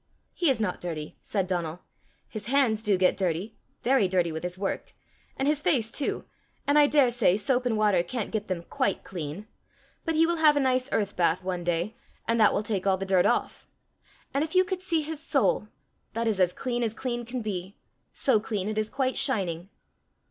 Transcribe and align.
"He 0.33 0.49
is 0.49 0.59
not 0.59 0.81
dirty," 0.81 1.15
said 1.21 1.45
Donal. 1.45 1.83
"His 2.27 2.47
hands 2.47 2.81
do 2.81 2.97
get 2.97 3.15
dirty 3.15 3.55
very 3.83 4.07
dirty 4.07 4.31
with 4.31 4.41
his 4.41 4.57
work 4.57 4.93
and 5.37 5.47
his 5.47 5.61
face 5.61 5.91
too; 5.91 6.25
and 6.65 6.75
I 6.79 6.87
daresay 6.87 7.37
soap 7.37 7.67
and 7.67 7.77
water 7.77 8.01
can't 8.01 8.31
get 8.31 8.47
them 8.47 8.63
quite 8.63 9.03
clean. 9.03 9.47
But 10.03 10.15
he 10.15 10.25
will 10.25 10.37
have 10.37 10.57
a 10.57 10.59
nice 10.59 10.89
earth 10.91 11.15
bath 11.15 11.43
one 11.43 11.63
day, 11.63 11.95
and 12.27 12.39
that 12.39 12.51
will 12.51 12.63
take 12.63 12.87
all 12.87 12.97
the 12.97 13.05
dirt 13.05 13.27
off. 13.27 13.67
And 14.33 14.43
if 14.43 14.55
you 14.55 14.63
could 14.65 14.81
see 14.81 15.01
his 15.03 15.21
soul 15.21 15.67
that 16.13 16.27
is 16.27 16.39
as 16.39 16.51
clean 16.51 16.81
as 16.81 16.95
clean 16.95 17.23
can 17.23 17.43
be 17.43 17.77
so 18.11 18.39
clean 18.39 18.67
it 18.67 18.79
is 18.79 18.89
quite 18.89 19.17
shining!" 19.19 19.69